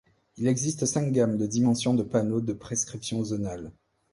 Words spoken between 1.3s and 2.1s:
de dimensions de